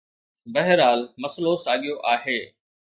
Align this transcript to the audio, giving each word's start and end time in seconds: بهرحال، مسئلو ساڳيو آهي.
بهرحال، 0.53 0.99
مسئلو 1.23 1.53
ساڳيو 1.65 1.95
آهي. 2.13 2.39